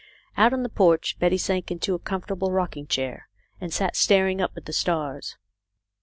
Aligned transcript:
Out 0.35 0.51
on 0.51 0.63
the 0.63 0.69
porch 0.69 1.19
Betty 1.19 1.37
sank 1.37 1.69
into 1.69 1.93
a 1.93 1.99
comfortable 1.99 2.51
rocking 2.51 2.87
chair, 2.87 3.29
and 3.59 3.71
sat 3.71 3.95
looking 4.09 4.41
up 4.41 4.57
at 4.57 4.65
the 4.65 4.73
stars. 4.73 5.35